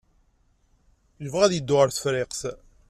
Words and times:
Yebɣa 1.23 1.43
ad 1.45 1.53
yeddu 1.53 1.75
ɣer 1.75 1.89
Tefriqt. 1.91 2.41